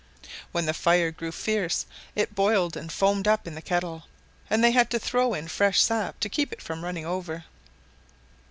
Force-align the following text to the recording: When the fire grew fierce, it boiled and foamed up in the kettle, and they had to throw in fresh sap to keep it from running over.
When 0.51 0.65
the 0.65 0.73
fire 0.73 1.11
grew 1.11 1.31
fierce, 1.31 1.85
it 2.15 2.33
boiled 2.33 2.75
and 2.75 2.91
foamed 2.91 3.27
up 3.27 3.45
in 3.45 3.53
the 3.53 3.61
kettle, 3.61 4.05
and 4.49 4.63
they 4.63 4.71
had 4.71 4.89
to 4.89 4.97
throw 4.97 5.35
in 5.35 5.47
fresh 5.47 5.79
sap 5.79 6.19
to 6.21 6.27
keep 6.27 6.51
it 6.51 6.59
from 6.59 6.83
running 6.83 7.05
over. 7.05 7.43